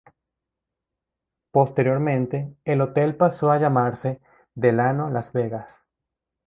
Posteriormente, 1.51 2.55
el 2.65 2.81
hotel 2.81 3.15
pasó 3.15 3.51
a 3.51 3.59
llamarse 3.59 4.19
"Delano 4.55 5.11
Las 5.11 5.31
Vegas". 5.31 5.85